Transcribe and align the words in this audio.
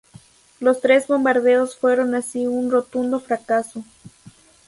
Los 0.59 0.81
tres 0.81 1.05
bombardeos 1.07 1.77
fueron 1.77 2.15
así 2.15 2.47
un 2.47 2.71
rotundo 2.71 3.19
fracaso. 3.19 3.83